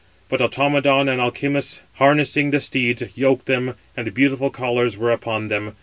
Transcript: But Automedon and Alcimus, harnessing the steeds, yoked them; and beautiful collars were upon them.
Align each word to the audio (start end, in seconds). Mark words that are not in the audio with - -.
But 0.29 0.41
Automedon 0.41 1.07
and 1.07 1.21
Alcimus, 1.21 1.81
harnessing 1.97 2.49
the 2.49 2.59
steeds, 2.59 3.03
yoked 3.15 3.45
them; 3.45 3.75
and 3.95 4.11
beautiful 4.15 4.49
collars 4.49 4.97
were 4.97 5.11
upon 5.11 5.49
them. 5.49 5.75